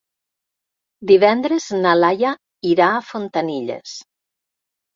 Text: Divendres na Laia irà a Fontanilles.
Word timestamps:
Divendres 1.11 1.67
na 1.85 1.93
Laia 2.01 2.33
irà 2.73 2.89
a 2.97 3.05
Fontanilles. 3.13 3.97